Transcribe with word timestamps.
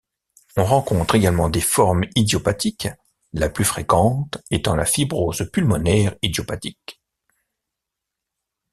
On 0.57 0.65
rencontre 0.65 1.13
également 1.13 1.47
des 1.47 1.61
formes 1.61 2.05
idiopathiques, 2.15 2.87
la 3.33 3.49
plus 3.49 3.63
fréquente 3.65 4.39
étant 4.49 4.75
la 4.75 4.85
fibrose 4.85 5.47
pulmonaire 5.51 6.15
idiopathique. 6.23 6.99